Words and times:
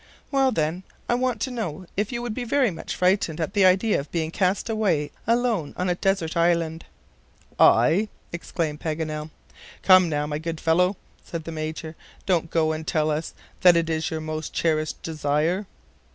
"Well, 0.31 0.51
then, 0.51 0.81
I 1.07 1.13
want 1.13 1.39
to 1.41 1.51
know 1.51 1.85
if 1.95 2.11
you 2.11 2.23
would 2.23 2.33
be 2.33 2.43
very 2.43 2.71
much 2.71 2.95
frightened 2.95 3.39
at 3.39 3.53
the 3.53 3.65
idea 3.65 3.99
of 3.99 4.11
being 4.11 4.31
cast 4.31 4.67
away 4.67 5.11
alone 5.27 5.75
on 5.77 5.89
a 5.89 5.93
desert 5.93 6.35
island." 6.35 6.85
"I?" 7.59 8.09
exclaimed 8.33 8.79
Paganel. 8.79 9.29
"Come 9.83 10.09
now, 10.09 10.25
my 10.25 10.39
good 10.39 10.59
fellow," 10.59 10.97
said 11.23 11.43
the 11.43 11.51
Major, 11.51 11.95
"don't 12.25 12.49
go 12.49 12.71
and 12.71 12.87
tell 12.87 13.11
us 13.11 13.35
that 13.61 13.77
it 13.77 13.91
is 13.91 14.09
your 14.09 14.21
most 14.21 14.53
cherished 14.53 14.99
desire." 15.03 15.67